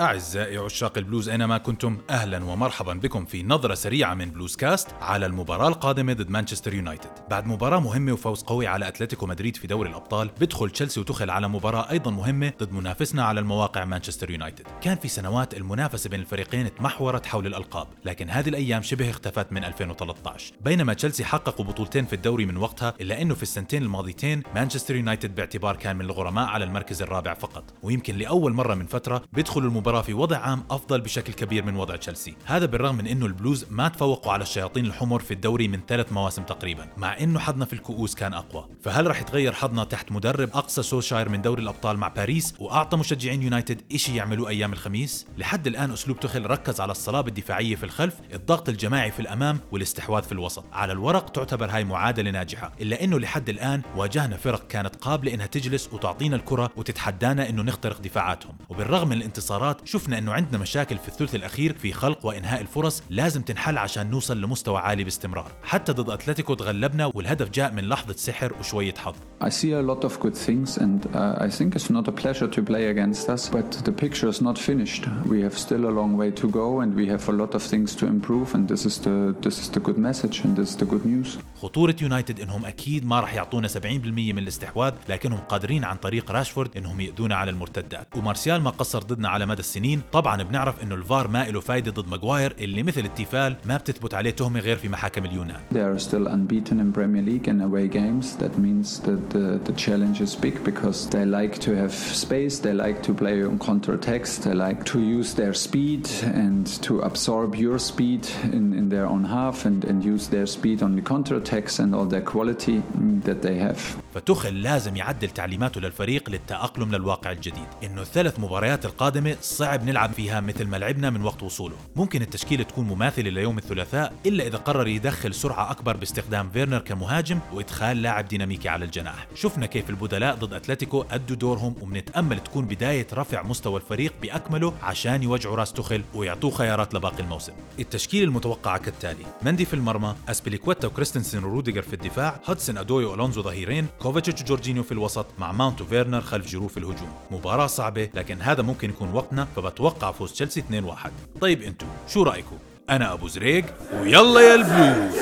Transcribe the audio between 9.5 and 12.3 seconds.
في دوري الأبطال بدخل تشيلسي وتخل على مباراة أيضا